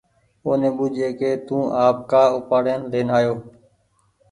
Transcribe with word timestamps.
اوني 0.45 0.69
ٻوجهيي 0.77 1.09
ڪي 1.19 1.31
تو 1.47 1.57
آپ 1.85 1.95
ڪآ 2.11 2.23
اُپآڙين 2.37 2.79
لين 2.91 3.07
آيو 3.17 3.35